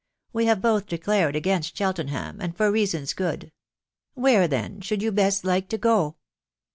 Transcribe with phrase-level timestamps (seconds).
[0.33, 3.51] We have both declared against Cheltenham, and for reasons good....
[4.15, 6.15] Where then should you best like to go